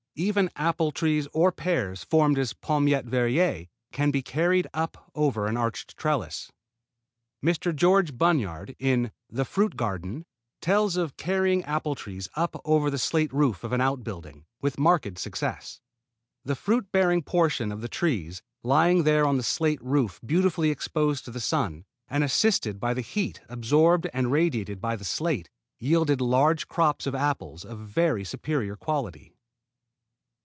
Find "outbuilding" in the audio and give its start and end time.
13.79-14.45